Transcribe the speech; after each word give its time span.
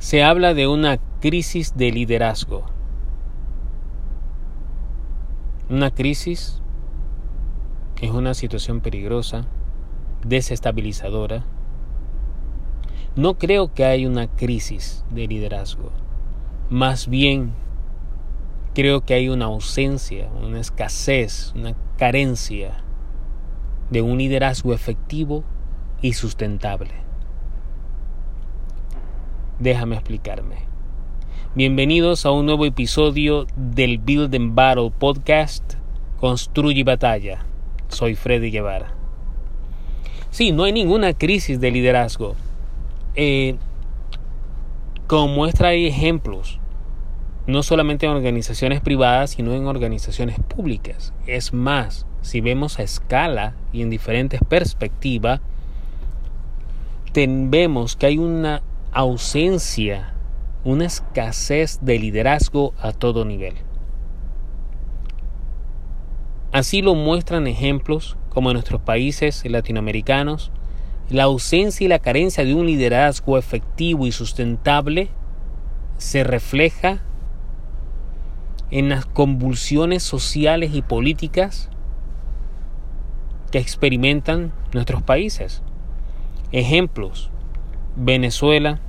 Se 0.00 0.22
habla 0.22 0.54
de 0.54 0.66
una 0.66 0.96
crisis 1.20 1.76
de 1.76 1.92
liderazgo. 1.92 2.64
Una 5.68 5.90
crisis 5.90 6.62
es 8.00 8.10
una 8.10 8.32
situación 8.32 8.80
peligrosa, 8.80 9.46
desestabilizadora. 10.24 11.44
No 13.14 13.36
creo 13.36 13.74
que 13.74 13.84
haya 13.84 14.08
una 14.08 14.26
crisis 14.26 15.04
de 15.10 15.26
liderazgo. 15.26 15.92
Más 16.70 17.06
bien, 17.06 17.52
creo 18.74 19.02
que 19.02 19.12
hay 19.12 19.28
una 19.28 19.44
ausencia, 19.44 20.30
una 20.42 20.60
escasez, 20.60 21.52
una 21.54 21.74
carencia 21.98 22.82
de 23.90 24.00
un 24.00 24.16
liderazgo 24.16 24.72
efectivo 24.72 25.44
y 26.00 26.14
sustentable. 26.14 27.09
Déjame 29.60 29.96
explicarme. 29.96 30.56
Bienvenidos 31.54 32.24
a 32.24 32.30
un 32.30 32.46
nuevo 32.46 32.64
episodio 32.64 33.46
del 33.56 33.98
Build 33.98 34.34
and 34.34 34.54
Battle 34.54 34.90
podcast 34.90 35.74
Construye 36.18 36.82
Batalla. 36.82 37.44
Soy 37.88 38.14
Freddy 38.14 38.50
Guevara. 38.50 38.94
Sí, 40.30 40.52
no 40.52 40.64
hay 40.64 40.72
ninguna 40.72 41.12
crisis 41.12 41.60
de 41.60 41.70
liderazgo. 41.70 42.36
Eh, 43.14 43.56
como 45.06 45.28
muestra 45.28 45.68
hay 45.68 45.86
ejemplos, 45.88 46.58
no 47.46 47.62
solamente 47.62 48.06
en 48.06 48.12
organizaciones 48.12 48.80
privadas, 48.80 49.32
sino 49.32 49.52
en 49.52 49.66
organizaciones 49.66 50.40
públicas. 50.40 51.12
Es 51.26 51.52
más, 51.52 52.06
si 52.22 52.40
vemos 52.40 52.78
a 52.78 52.82
escala 52.82 53.56
y 53.74 53.82
en 53.82 53.90
diferentes 53.90 54.40
perspectivas, 54.42 55.42
vemos 57.12 57.96
que 57.96 58.06
hay 58.06 58.16
una 58.16 58.62
ausencia, 58.92 60.14
una 60.64 60.86
escasez 60.86 61.78
de 61.82 61.98
liderazgo 61.98 62.74
a 62.80 62.92
todo 62.92 63.24
nivel. 63.24 63.54
Así 66.52 66.82
lo 66.82 66.94
muestran 66.94 67.46
ejemplos 67.46 68.16
como 68.28 68.50
en 68.50 68.54
nuestros 68.54 68.80
países 68.80 69.44
latinoamericanos, 69.44 70.50
la 71.08 71.24
ausencia 71.24 71.84
y 71.84 71.88
la 71.88 71.98
carencia 71.98 72.44
de 72.44 72.54
un 72.54 72.66
liderazgo 72.66 73.38
efectivo 73.38 74.06
y 74.06 74.12
sustentable 74.12 75.10
se 75.98 76.24
refleja 76.24 77.00
en 78.70 78.88
las 78.88 79.06
convulsiones 79.06 80.02
sociales 80.02 80.70
y 80.74 80.82
políticas 80.82 81.68
que 83.50 83.58
experimentan 83.58 84.52
nuestros 84.72 85.02
países. 85.02 85.62
Ejemplos, 86.52 87.30
Venezuela 87.96 88.80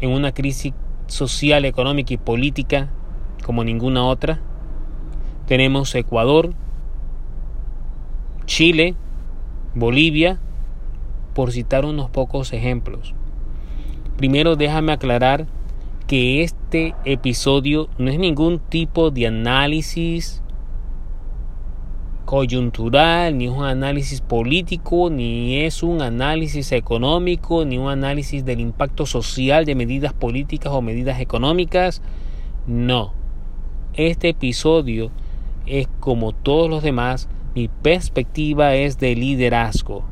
en 0.00 0.10
una 0.10 0.32
crisis 0.32 0.72
social, 1.06 1.64
económica 1.64 2.14
y 2.14 2.18
política 2.18 2.90
como 3.44 3.64
ninguna 3.64 4.04
otra. 4.04 4.40
Tenemos 5.46 5.94
Ecuador, 5.94 6.54
Chile, 8.44 8.94
Bolivia, 9.74 10.38
por 11.34 11.52
citar 11.52 11.84
unos 11.84 12.10
pocos 12.10 12.52
ejemplos. 12.52 13.14
Primero 14.16 14.56
déjame 14.56 14.92
aclarar 14.92 15.46
que 16.06 16.42
este 16.42 16.94
episodio 17.04 17.88
no 17.98 18.10
es 18.10 18.18
ningún 18.18 18.58
tipo 18.58 19.10
de 19.10 19.26
análisis 19.26 20.42
coyuntural, 22.26 23.38
ni 23.38 23.46
es 23.46 23.52
un 23.52 23.64
análisis 23.64 24.20
político, 24.20 25.08
ni 25.08 25.60
es 25.60 25.82
un 25.82 26.02
análisis 26.02 26.72
económico, 26.72 27.64
ni 27.64 27.78
un 27.78 27.88
análisis 27.88 28.44
del 28.44 28.60
impacto 28.60 29.06
social 29.06 29.64
de 29.64 29.74
medidas 29.74 30.12
políticas 30.12 30.72
o 30.72 30.82
medidas 30.82 31.20
económicas. 31.20 32.02
No. 32.66 33.14
Este 33.94 34.28
episodio 34.28 35.10
es 35.64 35.88
como 36.00 36.32
todos 36.32 36.68
los 36.68 36.82
demás, 36.82 37.28
mi 37.54 37.68
perspectiva 37.68 38.74
es 38.74 38.98
de 38.98 39.14
liderazgo. 39.14 40.04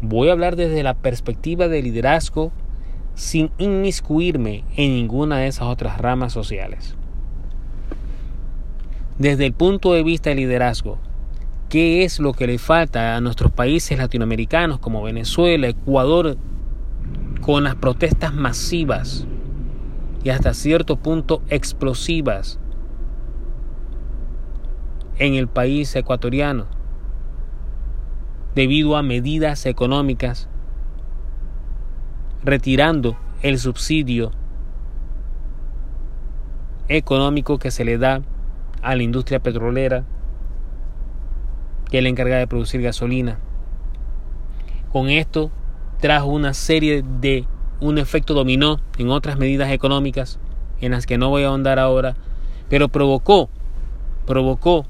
Voy 0.00 0.30
a 0.30 0.32
hablar 0.32 0.56
desde 0.56 0.82
la 0.82 0.94
perspectiva 0.94 1.68
de 1.68 1.82
liderazgo 1.82 2.52
sin 3.14 3.50
inmiscuirme 3.58 4.64
en 4.76 4.94
ninguna 4.94 5.38
de 5.38 5.48
esas 5.48 5.66
otras 5.66 5.98
ramas 5.98 6.32
sociales. 6.32 6.96
Desde 9.20 9.44
el 9.44 9.52
punto 9.52 9.92
de 9.92 10.02
vista 10.02 10.30
del 10.30 10.38
liderazgo, 10.38 10.96
¿qué 11.68 12.04
es 12.04 12.20
lo 12.20 12.32
que 12.32 12.46
le 12.46 12.56
falta 12.56 13.16
a 13.16 13.20
nuestros 13.20 13.52
países 13.52 13.98
latinoamericanos 13.98 14.78
como 14.78 15.02
Venezuela, 15.02 15.68
Ecuador, 15.68 16.38
con 17.42 17.64
las 17.64 17.74
protestas 17.74 18.32
masivas 18.32 19.26
y 20.24 20.30
hasta 20.30 20.54
cierto 20.54 20.96
punto 20.96 21.42
explosivas 21.50 22.58
en 25.18 25.34
el 25.34 25.48
país 25.48 25.94
ecuatoriano 25.96 26.64
debido 28.54 28.96
a 28.96 29.02
medidas 29.02 29.66
económicas 29.66 30.48
retirando 32.42 33.18
el 33.42 33.58
subsidio 33.58 34.30
económico 36.88 37.58
que 37.58 37.70
se 37.70 37.84
le 37.84 37.98
da 37.98 38.22
a 38.82 38.94
la 38.94 39.02
industria 39.02 39.40
petrolera 39.40 40.04
que 41.90 41.98
es 41.98 42.02
la 42.02 42.08
encargada 42.08 42.40
de 42.40 42.46
producir 42.46 42.80
gasolina. 42.80 43.38
Con 44.92 45.08
esto 45.08 45.50
trajo 46.00 46.28
una 46.28 46.54
serie 46.54 47.02
de 47.20 47.46
un 47.80 47.98
efecto 47.98 48.34
dominó 48.34 48.80
en 48.98 49.10
otras 49.10 49.38
medidas 49.38 49.70
económicas 49.70 50.38
en 50.80 50.92
las 50.92 51.06
que 51.06 51.18
no 51.18 51.28
voy 51.28 51.42
a 51.42 51.48
ahondar 51.48 51.78
ahora, 51.78 52.16
pero 52.68 52.88
provocó 52.88 53.50
provocó 54.26 54.86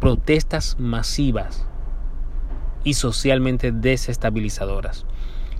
protestas 0.00 0.76
masivas 0.78 1.66
y 2.82 2.94
socialmente 2.94 3.70
desestabilizadoras. 3.70 5.06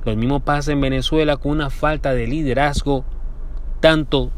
Lo 0.05 0.17
mismo 0.17 0.41
pasa 0.41 0.73
en 0.73 0.81
Venezuela 0.81 1.37
con 1.37 1.53
una 1.53 1.71
falta 1.71 2.15
de 2.15 2.27
liderazgo 2.27 3.05
tanto 3.81 4.33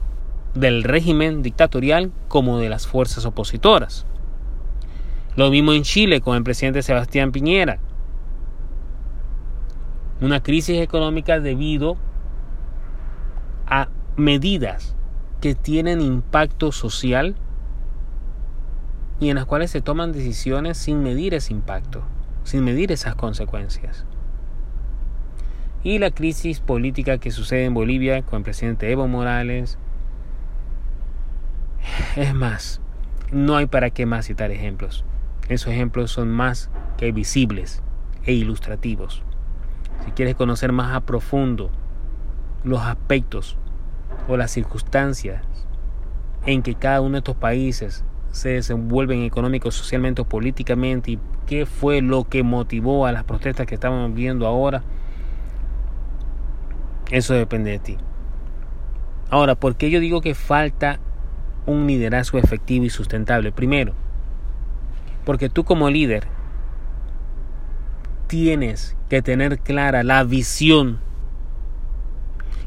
del 0.54 0.84
régimen 0.84 1.42
dictatorial 1.42 2.12
como 2.28 2.58
de 2.58 2.68
las 2.68 2.86
fuerzas 2.86 3.24
opositoras. 3.24 4.06
Lo 5.36 5.50
mismo 5.50 5.72
en 5.72 5.82
Chile 5.82 6.20
con 6.20 6.36
el 6.36 6.42
presidente 6.42 6.82
Sebastián 6.82 7.32
Piñera. 7.32 7.78
Una 10.20 10.42
crisis 10.42 10.78
económica 10.80 11.40
debido 11.40 11.96
a 13.66 13.88
medidas 14.16 14.94
que 15.40 15.54
tienen 15.54 16.00
impacto 16.00 16.70
social 16.70 17.34
y 19.20 19.30
en 19.30 19.36
las 19.36 19.46
cuales 19.46 19.70
se 19.70 19.80
toman 19.80 20.12
decisiones 20.12 20.76
sin 20.76 21.02
medir 21.02 21.34
ese 21.34 21.52
impacto, 21.52 22.02
sin 22.44 22.62
medir 22.64 22.92
esas 22.92 23.14
consecuencias 23.14 24.04
y 25.84 25.98
la 25.98 26.10
crisis 26.10 26.60
política 26.60 27.18
que 27.18 27.30
sucede 27.30 27.64
en 27.64 27.74
Bolivia 27.74 28.22
con 28.22 28.38
el 28.38 28.44
presidente 28.44 28.90
Evo 28.90 29.08
Morales. 29.08 29.78
Es 32.16 32.34
más, 32.34 32.80
no 33.30 33.56
hay 33.56 33.66
para 33.66 33.90
qué 33.90 34.06
más 34.06 34.26
citar 34.26 34.50
ejemplos. 34.50 35.04
Esos 35.48 35.72
ejemplos 35.72 36.10
son 36.10 36.30
más 36.30 36.70
que 36.96 37.12
visibles 37.12 37.82
e 38.24 38.32
ilustrativos. 38.32 39.22
Si 40.04 40.12
quieres 40.12 40.34
conocer 40.34 40.72
más 40.72 40.94
a 40.94 41.00
profundo 41.00 41.70
los 42.64 42.80
aspectos 42.80 43.56
o 44.28 44.36
las 44.36 44.50
circunstancias 44.50 45.42
en 46.46 46.62
que 46.62 46.74
cada 46.74 47.00
uno 47.00 47.12
de 47.12 47.18
estos 47.18 47.36
países 47.36 48.04
se 48.30 48.50
desenvuelven 48.50 49.22
económico, 49.22 49.70
socialmente 49.70 50.22
o 50.22 50.24
políticamente 50.24 51.12
y 51.12 51.18
qué 51.46 51.66
fue 51.66 52.00
lo 52.00 52.24
que 52.24 52.42
motivó 52.42 53.06
a 53.06 53.12
las 53.12 53.24
protestas 53.24 53.66
que 53.66 53.74
estamos 53.74 54.12
viendo 54.14 54.46
ahora, 54.46 54.82
eso 57.10 57.34
depende 57.34 57.72
de 57.72 57.78
ti. 57.78 57.98
Ahora, 59.30 59.54
¿por 59.54 59.76
qué 59.76 59.90
yo 59.90 60.00
digo 60.00 60.20
que 60.20 60.34
falta 60.34 60.98
un 61.66 61.86
liderazgo 61.86 62.38
efectivo 62.38 62.84
y 62.84 62.90
sustentable? 62.90 63.52
Primero, 63.52 63.94
porque 65.24 65.48
tú 65.48 65.64
como 65.64 65.90
líder 65.90 66.26
tienes 68.26 68.96
que 69.08 69.22
tener 69.22 69.58
clara 69.58 70.02
la 70.02 70.24
visión. 70.24 70.98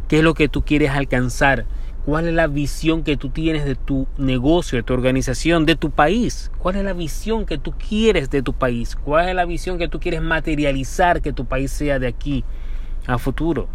¿Qué 0.07 0.19
es 0.19 0.23
lo 0.23 0.35
que 0.35 0.47
tú 0.47 0.63
quieres 0.63 0.91
alcanzar? 0.91 1.65
¿Cuál 2.05 2.27
es 2.27 2.35
la 2.35 2.45
visión 2.45 3.03
que 3.03 3.17
tú 3.17 3.29
tienes 3.29 3.65
de 3.65 3.73
tu 3.73 4.05
negocio, 4.19 4.77
de 4.77 4.83
tu 4.83 4.93
organización, 4.93 5.65
de 5.65 5.75
tu 5.75 5.89
país? 5.89 6.51
¿Cuál 6.59 6.75
es 6.75 6.83
la 6.83 6.93
visión 6.93 7.47
que 7.47 7.57
tú 7.57 7.71
quieres 7.71 8.29
de 8.29 8.43
tu 8.43 8.53
país? 8.53 8.95
¿Cuál 8.95 9.29
es 9.29 9.35
la 9.35 9.45
visión 9.45 9.79
que 9.79 9.87
tú 9.87 9.99
quieres 9.99 10.21
materializar 10.21 11.23
que 11.23 11.33
tu 11.33 11.45
país 11.45 11.71
sea 11.71 11.97
de 11.97 12.05
aquí 12.05 12.43
a 13.07 13.17
futuro? 13.17 13.67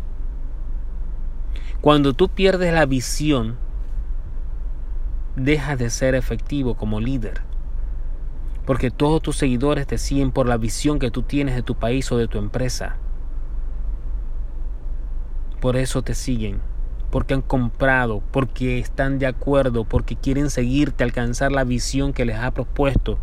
Cuando 1.81 2.13
tú 2.13 2.29
pierdes 2.29 2.73
la 2.73 2.87
visión, 2.87 3.57
dejas 5.37 5.79
de 5.79 5.91
ser 5.91 6.15
efectivo 6.15 6.75
como 6.77 7.01
líder. 7.01 7.43
Porque 8.67 8.91
todos 8.91 9.23
tus 9.23 9.37
seguidores 9.37 9.87
te 9.87 9.99
siguen 9.99 10.33
por 10.33 10.47
la 10.47 10.57
visión 10.57 10.99
que 10.99 11.11
tú 11.11 11.23
tienes 11.23 11.55
de 11.55 11.63
tu 11.63 11.75
país 11.75 12.11
o 12.13 12.19
de 12.19 12.29
tu 12.29 12.39
empresa. 12.39 12.97
Por 15.61 15.77
eso 15.77 16.03
te 16.03 16.15
siguen, 16.15 16.61
porque 17.11 17.35
han 17.35 17.43
comprado, 17.43 18.23
porque 18.31 18.79
están 18.79 19.19
de 19.19 19.27
acuerdo, 19.27 19.85
porque 19.85 20.17
quieren 20.17 20.51
seguirte, 20.51 21.05
alcanzar 21.05 21.53
la 21.53 21.65
visión 21.65 22.13
que 22.13 22.25
les 22.25 22.37
ha 22.37 22.51
propuesto. 22.53 23.19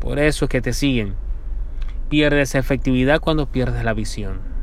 Por 0.00 0.18
eso 0.18 0.44
es 0.44 0.48
que 0.48 0.60
te 0.60 0.72
siguen. 0.72 1.14
Pierdes 2.08 2.54
efectividad 2.54 3.20
cuando 3.20 3.46
pierdes 3.46 3.82
la 3.82 3.92
visión. 3.92 4.55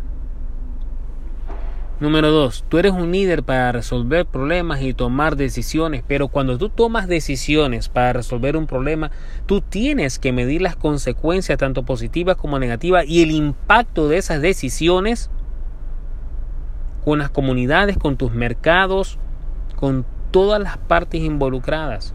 Número 2.03 2.31
dos, 2.31 2.65
tú 2.67 2.79
eres 2.79 2.91
un 2.91 3.13
líder 3.13 3.43
para 3.43 3.71
resolver 3.71 4.25
problemas 4.25 4.81
y 4.81 4.93
tomar 4.93 5.37
decisiones, 5.37 6.03
pero 6.05 6.27
cuando 6.27 6.57
tú 6.57 6.67
tomas 6.67 7.07
decisiones 7.07 7.87
para 7.87 8.11
resolver 8.11 8.57
un 8.57 8.67
problema, 8.67 9.09
tú 9.45 9.61
tienes 9.61 10.19
que 10.19 10.33
medir 10.33 10.61
las 10.61 10.75
consecuencias 10.75 11.57
tanto 11.57 11.83
positivas 11.83 12.35
como 12.35 12.59
negativas 12.59 13.05
y 13.07 13.23
el 13.23 13.31
impacto 13.31 14.09
de 14.09 14.17
esas 14.17 14.41
decisiones 14.41 15.29
con 17.05 17.19
las 17.19 17.29
comunidades, 17.29 17.97
con 17.97 18.17
tus 18.17 18.33
mercados, 18.33 19.17
con 19.77 20.05
todas 20.31 20.61
las 20.61 20.77
partes 20.77 21.21
involucradas. 21.21 22.13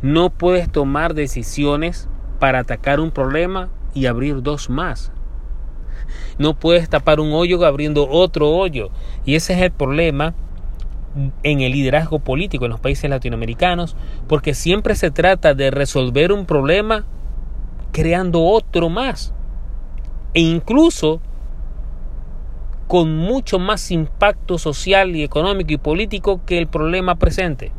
No 0.00 0.30
puedes 0.30 0.70
tomar 0.70 1.14
decisiones 1.14 2.08
para 2.38 2.60
atacar 2.60 3.00
un 3.00 3.10
problema 3.10 3.68
y 3.94 4.06
abrir 4.06 4.42
dos 4.42 4.70
más. 4.70 5.10
No 6.38 6.54
puedes 6.54 6.88
tapar 6.88 7.20
un 7.20 7.32
hoyo 7.32 7.64
abriendo 7.64 8.08
otro 8.08 8.50
hoyo. 8.50 8.90
Y 9.24 9.34
ese 9.34 9.54
es 9.54 9.62
el 9.62 9.70
problema 9.70 10.34
en 11.42 11.60
el 11.60 11.72
liderazgo 11.72 12.18
político 12.18 12.64
en 12.64 12.70
los 12.70 12.80
países 12.80 13.10
latinoamericanos, 13.10 13.96
porque 14.28 14.54
siempre 14.54 14.94
se 14.94 15.10
trata 15.10 15.54
de 15.54 15.70
resolver 15.70 16.32
un 16.32 16.46
problema 16.46 17.06
creando 17.92 18.44
otro 18.44 18.88
más. 18.88 19.34
E 20.34 20.40
incluso 20.40 21.20
con 22.86 23.16
mucho 23.16 23.58
más 23.58 23.90
impacto 23.90 24.56
social 24.58 25.14
y 25.14 25.22
económico 25.22 25.72
y 25.72 25.76
político 25.76 26.40
que 26.46 26.58
el 26.58 26.66
problema 26.66 27.16
presente. 27.16 27.72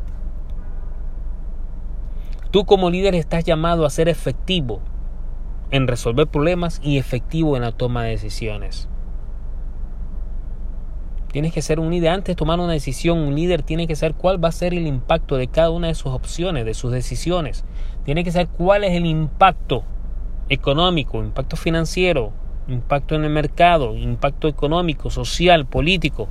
Tú 2.51 2.65
como 2.65 2.89
líder 2.89 3.15
estás 3.15 3.43
llamado 3.43 3.85
a 3.85 3.89
ser 3.89 4.09
efectivo 4.09 4.81
en 5.71 5.87
resolver 5.87 6.27
problemas 6.27 6.79
y 6.83 6.97
efectivo 6.97 7.55
en 7.55 7.63
la 7.63 7.71
toma 7.71 8.03
de 8.03 8.11
decisiones. 8.11 8.89
Tienes 11.31 11.53
que 11.53 11.61
ser 11.61 11.79
un 11.79 11.91
líder. 11.91 12.09
Antes 12.09 12.33
de 12.33 12.37
tomar 12.37 12.59
una 12.59 12.73
decisión, 12.73 13.19
un 13.19 13.35
líder 13.35 13.61
tiene 13.61 13.85
que 13.85 13.95
saber 13.95 14.15
cuál 14.15 14.43
va 14.43 14.49
a 14.49 14.51
ser 14.51 14.73
el 14.73 14.87
impacto 14.87 15.37
de 15.37 15.47
cada 15.47 15.69
una 15.69 15.87
de 15.87 15.95
sus 15.95 16.11
opciones, 16.11 16.65
de 16.65 16.73
sus 16.73 16.91
decisiones. 16.91 17.65
Tiene 18.03 18.23
que 18.23 18.31
saber 18.31 18.47
cuál 18.47 18.83
es 18.83 18.93
el 18.93 19.05
impacto 19.05 19.83
económico, 20.49 21.19
impacto 21.19 21.55
financiero, 21.55 22.33
impacto 22.67 23.13
en 23.13 23.25
el 23.25 23.29
mercado, 23.29 23.95
impacto 23.95 24.47
económico, 24.47 25.11
social, 25.11 25.67
político. 25.67 26.27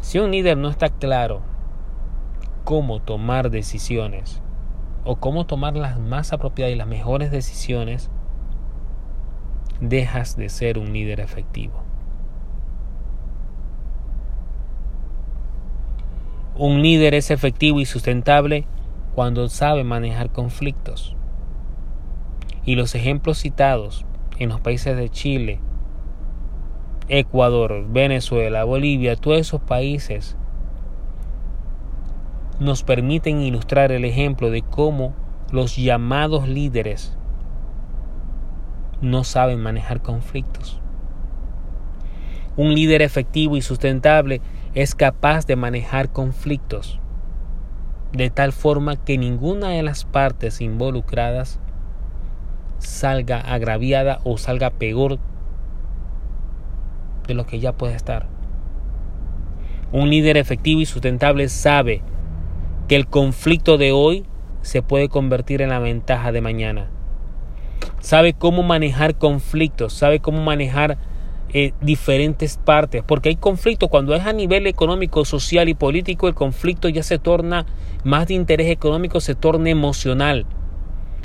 Si 0.00 0.18
un 0.18 0.30
líder 0.30 0.56
no 0.56 0.70
está 0.70 0.88
claro 0.88 1.42
cómo 2.64 3.00
tomar 3.00 3.50
decisiones, 3.50 4.40
o 5.06 5.16
cómo 5.16 5.46
tomar 5.46 5.76
las 5.76 5.98
más 5.98 6.32
apropiadas 6.32 6.74
y 6.74 6.76
las 6.76 6.88
mejores 6.88 7.30
decisiones, 7.30 8.10
dejas 9.80 10.36
de 10.36 10.48
ser 10.48 10.78
un 10.78 10.92
líder 10.92 11.20
efectivo. 11.20 11.82
Un 16.56 16.82
líder 16.82 17.14
es 17.14 17.30
efectivo 17.30 17.80
y 17.80 17.84
sustentable 17.86 18.66
cuando 19.14 19.48
sabe 19.48 19.84
manejar 19.84 20.30
conflictos. 20.30 21.14
Y 22.64 22.74
los 22.74 22.94
ejemplos 22.94 23.38
citados 23.38 24.04
en 24.38 24.48
los 24.48 24.60
países 24.60 24.96
de 24.96 25.08
Chile, 25.08 25.60
Ecuador, 27.08 27.86
Venezuela, 27.88 28.64
Bolivia, 28.64 29.14
todos 29.14 29.38
esos 29.38 29.60
países 29.60 30.36
nos 32.58 32.82
permiten 32.82 33.42
ilustrar 33.42 33.92
el 33.92 34.04
ejemplo 34.04 34.50
de 34.50 34.62
cómo 34.62 35.14
los 35.50 35.76
llamados 35.76 36.48
líderes 36.48 37.16
no 39.00 39.24
saben 39.24 39.60
manejar 39.60 40.00
conflictos. 40.00 40.80
Un 42.56 42.74
líder 42.74 43.02
efectivo 43.02 43.56
y 43.56 43.62
sustentable 43.62 44.40
es 44.74 44.94
capaz 44.94 45.46
de 45.46 45.56
manejar 45.56 46.10
conflictos 46.10 46.98
de 48.12 48.30
tal 48.30 48.52
forma 48.52 48.96
que 48.96 49.18
ninguna 49.18 49.70
de 49.70 49.82
las 49.82 50.04
partes 50.04 50.62
involucradas 50.62 51.60
salga 52.78 53.40
agraviada 53.40 54.20
o 54.24 54.38
salga 54.38 54.70
peor 54.70 55.18
de 57.26 57.34
lo 57.34 57.46
que 57.46 57.60
ya 57.60 57.72
puede 57.72 57.94
estar. 57.94 58.26
Un 59.92 60.08
líder 60.08 60.36
efectivo 60.36 60.80
y 60.80 60.86
sustentable 60.86 61.48
sabe 61.48 62.02
que 62.88 62.96
el 62.96 63.06
conflicto 63.06 63.78
de 63.78 63.92
hoy 63.92 64.24
se 64.62 64.82
puede 64.82 65.08
convertir 65.08 65.62
en 65.62 65.70
la 65.70 65.78
ventaja 65.78 66.32
de 66.32 66.40
mañana. 66.40 66.90
Sabe 68.00 68.32
cómo 68.32 68.62
manejar 68.62 69.16
conflictos, 69.16 69.92
sabe 69.92 70.20
cómo 70.20 70.42
manejar 70.42 70.98
eh, 71.52 71.72
diferentes 71.80 72.58
partes, 72.58 73.02
porque 73.02 73.30
hay 73.30 73.36
conflicto 73.36 73.88
cuando 73.88 74.14
es 74.14 74.26
a 74.26 74.32
nivel 74.32 74.66
económico, 74.66 75.24
social 75.24 75.68
y 75.68 75.74
político, 75.74 76.28
el 76.28 76.34
conflicto 76.34 76.88
ya 76.88 77.02
se 77.02 77.18
torna 77.18 77.66
más 78.04 78.28
de 78.28 78.34
interés 78.34 78.70
económico, 78.70 79.20
se 79.20 79.34
torna 79.34 79.70
emocional. 79.70 80.46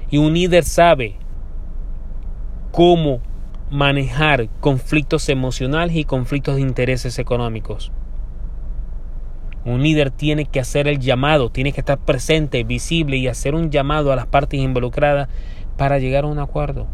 Y 0.10 0.18
un 0.18 0.34
líder 0.34 0.64
sabe 0.64 1.18
cómo 2.72 3.22
manejar 3.70 4.50
conflictos 4.60 5.30
emocionales 5.30 5.96
y 5.96 6.06
conflictos 6.06 6.56
de 6.56 6.62
intereses 6.62 7.20
económicos. 7.20 7.92
Un 9.64 9.84
líder 9.84 10.10
tiene 10.10 10.46
que 10.46 10.60
hacer 10.60 10.88
el 10.88 11.00
llamado, 11.00 11.52
tiene 11.52 11.72
que 11.72 11.82
estar 11.82 12.00
presente, 12.00 12.64
visible 12.64 13.18
y 13.18 13.28
hacer 13.28 13.54
un 13.54 13.70
llamado 13.70 14.12
a 14.12 14.16
las 14.16 14.26
partes 14.26 14.60
involucradas 14.60 15.30
para 15.78 16.00
llegar 16.00 16.24
a 16.24 16.28
un 16.28 16.40
acuerdo, 16.40 16.88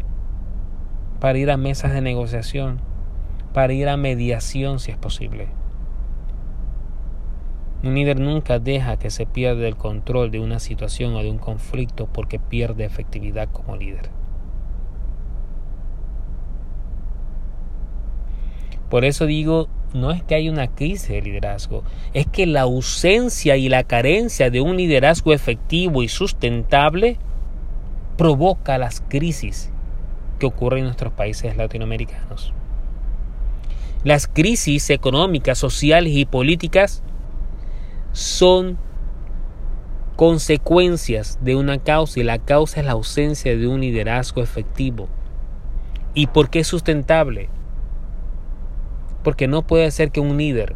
para 1.18 1.38
ir 1.38 1.50
a 1.50 1.56
mesas 1.56 1.92
de 1.92 2.02
negociación, 2.02 2.80
para 3.54 3.72
ir 3.72 3.88
a 3.88 3.96
mediación 3.96 4.80
si 4.80 4.90
es 4.90 4.98
posible. 4.98 5.48
Un 7.82 7.94
líder 7.94 8.20
nunca 8.20 8.58
deja 8.58 8.98
que 8.98 9.08
se 9.08 9.24
pierda 9.24 9.66
el 9.66 9.76
control 9.76 10.30
de 10.30 10.40
una 10.40 10.58
situación 10.58 11.14
o 11.14 11.22
de 11.22 11.30
un 11.30 11.38
conflicto 11.38 12.06
porque 12.06 12.38
pierde 12.38 12.84
efectividad 12.84 13.48
como 13.50 13.76
líder. 13.76 14.10
Por 18.90 19.04
eso 19.04 19.26
digo, 19.26 19.68
no 19.94 20.10
es 20.10 20.22
que 20.22 20.34
haya 20.34 20.50
una 20.50 20.68
crisis 20.68 21.08
de 21.08 21.22
liderazgo, 21.22 21.82
es 22.12 22.26
que 22.26 22.46
la 22.46 22.62
ausencia 22.62 23.56
y 23.56 23.68
la 23.68 23.84
carencia 23.84 24.50
de 24.50 24.60
un 24.60 24.76
liderazgo 24.76 25.32
efectivo 25.32 26.02
y 26.02 26.08
sustentable 26.08 27.18
provoca 28.16 28.78
las 28.78 29.02
crisis 29.08 29.70
que 30.38 30.46
ocurren 30.46 30.80
en 30.80 30.84
nuestros 30.86 31.12
países 31.12 31.56
latinoamericanos. 31.56 32.52
Las 34.04 34.28
crisis 34.28 34.90
económicas, 34.90 35.58
sociales 35.58 36.12
y 36.14 36.24
políticas 36.24 37.02
son 38.12 38.78
consecuencias 40.16 41.38
de 41.42 41.56
una 41.56 41.78
causa 41.78 42.20
y 42.20 42.24
la 42.24 42.38
causa 42.38 42.80
es 42.80 42.86
la 42.86 42.92
ausencia 42.92 43.56
de 43.56 43.66
un 43.66 43.80
liderazgo 43.80 44.42
efectivo. 44.42 45.08
¿Y 46.14 46.28
por 46.28 46.50
qué 46.50 46.64
sustentable? 46.64 47.48
Porque 49.28 49.46
no 49.46 49.60
puede 49.60 49.90
ser 49.90 50.10
que 50.10 50.20
un 50.20 50.38
líder 50.38 50.74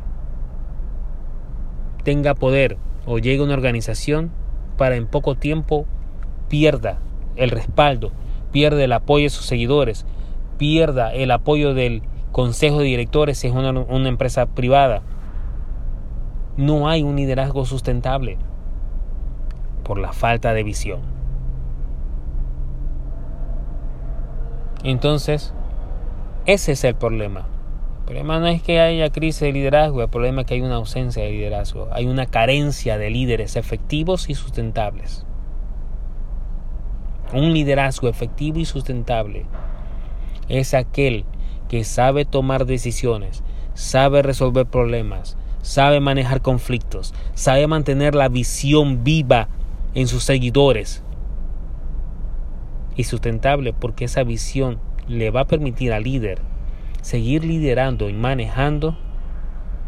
tenga 2.05 2.35
poder 2.35 2.77
o 3.07 3.17
llegue 3.17 3.41
a 3.41 3.45
una 3.45 3.55
organización 3.55 4.31
para 4.77 4.97
en 4.97 5.07
poco 5.07 5.37
tiempo 5.37 5.87
pierda 6.49 6.99
el 7.37 7.49
respaldo, 7.49 8.13
pierda 8.51 8.85
el 8.85 8.93
apoyo 8.93 9.25
de 9.25 9.31
sus 9.31 9.47
seguidores, 9.47 10.05
pierda 10.59 11.15
el 11.15 11.31
apoyo 11.31 11.73
del 11.73 12.03
consejo 12.31 12.81
de 12.81 12.85
directores 12.85 13.39
si 13.39 13.47
es 13.47 13.55
una, 13.55 13.71
una 13.71 14.11
empresa 14.11 14.45
privada. 14.45 15.01
No 16.59 16.91
hay 16.91 17.03
un 17.03 17.17
liderazgo 17.17 17.65
sustentable 17.65 18.37
por 19.83 19.99
la 19.99 20.13
falta 20.13 20.53
de 20.53 20.63
visión. 20.63 21.01
Entonces, 24.85 25.55
ese 26.45 26.73
es 26.73 26.85
el 26.85 26.95
problema. 26.97 27.47
El 28.03 28.07
problema 28.07 28.41
no 28.41 28.49
es 28.49 28.61
que 28.61 28.81
haya 28.81 29.11
crisis 29.11 29.43
de 29.43 29.53
liderazgo, 29.53 30.03
el 30.03 30.09
problema 30.09 30.41
es 30.41 30.49
que 30.49 30.55
hay 30.55 30.61
una 30.61 30.75
ausencia 30.75 31.23
de 31.23 31.31
liderazgo, 31.31 31.89
hay 31.93 32.07
una 32.07 32.27
carencia 32.27 32.99
de 32.99 33.11
líderes 33.11 33.55
efectivos 33.55 34.29
y 34.29 34.35
sustentables. 34.35 35.25
Un 37.33 37.53
liderazgo 37.53 38.09
efectivo 38.09 38.59
y 38.59 38.65
sustentable 38.65 39.47
es 40.49 40.75
aquel 40.75 41.25
que 41.69 41.85
sabe 41.85 42.25
tomar 42.25 42.67
decisiones, 42.67 43.45
sabe 43.75 44.23
resolver 44.23 44.67
problemas, 44.67 45.39
sabe 45.63 46.01
manejar 46.01 46.43
conflictos, 46.43 47.15
sabe 47.35 47.69
mantener 47.69 48.17
la 48.17 48.29
visión 48.29 49.05
viva 49.05 49.49
en 49.95 50.09
sus 50.09 50.25
seguidores. 50.25 51.05
Y 52.97 53.05
sustentable 53.05 53.73
porque 53.73 54.07
esa 54.07 54.25
visión 54.25 54.81
le 55.07 55.31
va 55.31 55.43
a 55.43 55.47
permitir 55.47 55.93
al 55.93 56.03
líder 56.03 56.52
seguir 57.03 57.45
liderando 57.45 58.09
y 58.09 58.15
manejando 58.15 58.97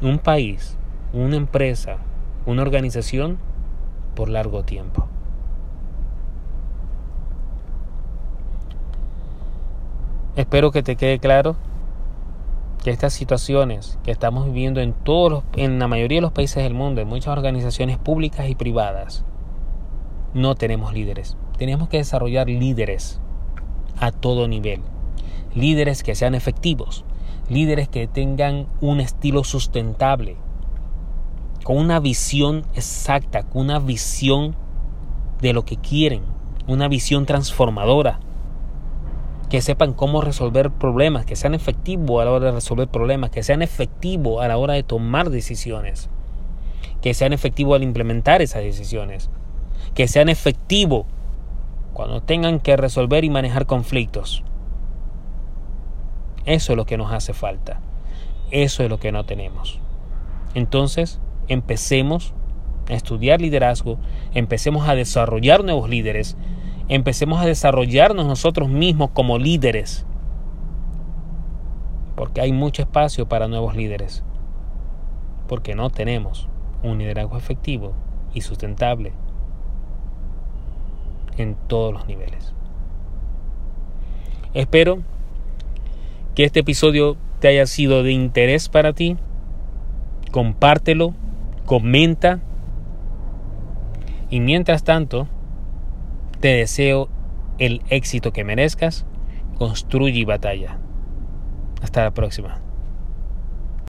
un 0.02 0.18
país, 0.18 0.76
una 1.12 1.36
empresa, 1.36 1.98
una 2.44 2.62
organización 2.62 3.38
por 4.14 4.28
largo 4.28 4.64
tiempo. 4.64 5.08
Espero 10.36 10.72
que 10.72 10.82
te 10.82 10.96
quede 10.96 11.20
claro 11.20 11.56
que 12.82 12.90
estas 12.90 13.12
situaciones 13.12 13.98
que 14.02 14.10
estamos 14.10 14.46
viviendo 14.46 14.80
en 14.80 14.92
todos 14.92 15.30
los, 15.30 15.44
en 15.56 15.78
la 15.78 15.88
mayoría 15.88 16.18
de 16.18 16.22
los 16.22 16.32
países 16.32 16.62
del 16.62 16.74
mundo, 16.74 17.00
en 17.00 17.08
muchas 17.08 17.28
organizaciones 17.28 17.96
públicas 17.98 18.48
y 18.48 18.56
privadas, 18.56 19.24
no 20.34 20.56
tenemos 20.56 20.92
líderes. 20.92 21.36
Tenemos 21.56 21.88
que 21.88 21.98
desarrollar 21.98 22.48
líderes 22.48 23.20
a 24.00 24.10
todo 24.10 24.48
nivel. 24.48 24.82
Líderes 25.54 26.02
que 26.02 26.14
sean 26.14 26.34
efectivos, 26.34 27.04
líderes 27.48 27.88
que 27.88 28.06
tengan 28.06 28.66
un 28.80 29.00
estilo 29.00 29.44
sustentable, 29.44 30.36
con 31.62 31.78
una 31.78 32.00
visión 32.00 32.64
exacta, 32.74 33.44
con 33.44 33.62
una 33.62 33.78
visión 33.78 34.56
de 35.40 35.52
lo 35.52 35.64
que 35.64 35.76
quieren, 35.76 36.22
una 36.66 36.88
visión 36.88 37.26
transformadora, 37.26 38.20
que 39.48 39.60
sepan 39.60 39.92
cómo 39.92 40.20
resolver 40.20 40.70
problemas, 40.70 41.24
que 41.24 41.36
sean 41.36 41.54
efectivos 41.54 42.20
a 42.20 42.24
la 42.24 42.32
hora 42.32 42.46
de 42.46 42.52
resolver 42.52 42.88
problemas, 42.88 43.30
que 43.30 43.42
sean 43.42 43.62
efectivos 43.62 44.42
a 44.42 44.48
la 44.48 44.56
hora 44.56 44.74
de 44.74 44.82
tomar 44.82 45.30
decisiones, 45.30 46.08
que 47.00 47.14
sean 47.14 47.32
efectivos 47.32 47.76
al 47.76 47.82
implementar 47.82 48.42
esas 48.42 48.62
decisiones, 48.62 49.30
que 49.94 50.08
sean 50.08 50.28
efectivos 50.28 51.06
cuando 51.92 52.20
tengan 52.20 52.58
que 52.58 52.76
resolver 52.76 53.24
y 53.24 53.30
manejar 53.30 53.66
conflictos. 53.66 54.42
Eso 56.46 56.72
es 56.72 56.76
lo 56.76 56.86
que 56.86 56.96
nos 56.96 57.12
hace 57.12 57.32
falta. 57.32 57.80
Eso 58.50 58.82
es 58.82 58.90
lo 58.90 58.98
que 58.98 59.12
no 59.12 59.24
tenemos. 59.24 59.80
Entonces, 60.54 61.20
empecemos 61.48 62.34
a 62.88 62.94
estudiar 62.94 63.40
liderazgo, 63.40 63.98
empecemos 64.34 64.88
a 64.88 64.94
desarrollar 64.94 65.64
nuevos 65.64 65.88
líderes 65.88 66.36
empecemos 66.88 67.40
a 67.40 67.46
desarrollarnos 67.46 68.26
nosotros 68.26 68.68
mismos 68.68 69.10
como 69.10 69.38
líderes. 69.38 70.06
Porque 72.16 72.40
hay 72.40 72.52
mucho 72.52 72.82
espacio 72.82 73.26
para 73.28 73.48
nuevos 73.48 73.76
líderes. 73.76 74.22
Porque 75.48 75.74
no 75.74 75.90
tenemos 75.90 76.48
un 76.82 76.98
liderazgo 76.98 77.36
efectivo 77.36 77.92
y 78.32 78.42
sustentable 78.42 79.12
en 81.36 81.56
todos 81.66 81.92
los 81.92 82.06
niveles. 82.06 82.54
Espero 84.52 84.98
que 86.34 86.44
este 86.44 86.60
episodio 86.60 87.16
te 87.40 87.48
haya 87.48 87.66
sido 87.66 88.02
de 88.02 88.12
interés 88.12 88.68
para 88.68 88.92
ti. 88.92 89.16
Compártelo, 90.30 91.14
comenta. 91.64 92.40
Y 94.30 94.40
mientras 94.40 94.82
tanto, 94.84 95.28
te 96.40 96.48
deseo 96.48 97.08
el 97.58 97.82
éxito 97.88 98.32
que 98.32 98.44
merezcas. 98.44 99.06
Construye 99.58 100.18
y 100.18 100.24
batalla. 100.24 100.78
Hasta 101.82 102.02
la 102.02 102.10
próxima. 102.12 102.63